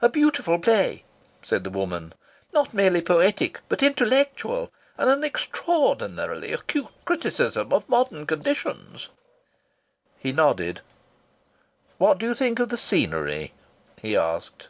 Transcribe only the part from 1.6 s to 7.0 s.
the woman. "Not merely poetic but intellectual! And an extraordinarily acute